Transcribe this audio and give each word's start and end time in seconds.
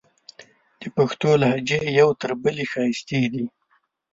د 0.79 0.83
پښتو 0.95 1.29
لهجې 1.41 1.81
یو 1.99 2.09
تر 2.21 2.31
بلې 2.41 2.65
ښایستې 2.71 3.21
دي. 3.33 3.45